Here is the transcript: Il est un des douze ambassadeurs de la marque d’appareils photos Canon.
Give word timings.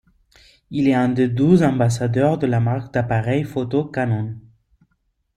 Il 0.71 0.87
est 0.87 0.95
un 0.95 1.09
des 1.09 1.27
douze 1.27 1.61
ambassadeurs 1.61 2.39
de 2.39 2.47
la 2.47 2.59
marque 2.59 2.91
d’appareils 2.91 3.43
photos 3.43 3.91
Canon. 3.93 4.33